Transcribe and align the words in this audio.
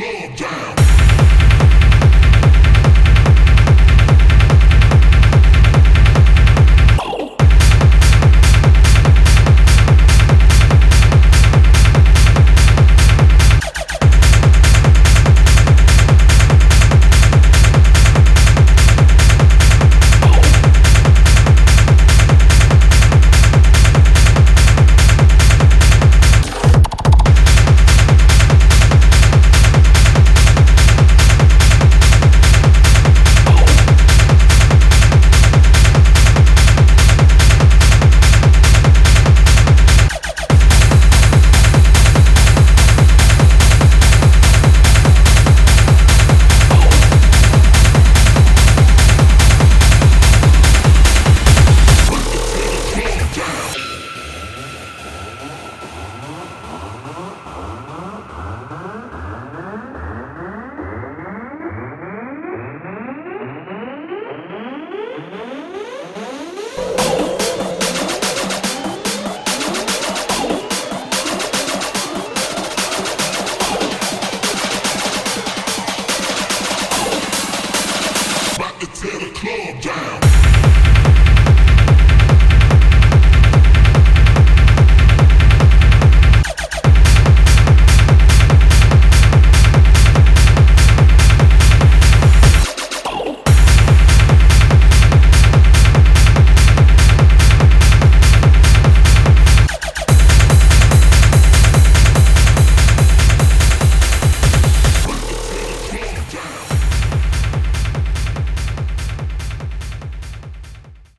club 0.00 0.36
down. 0.36 0.79